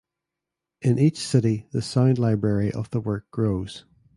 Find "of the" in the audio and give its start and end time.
2.71-2.99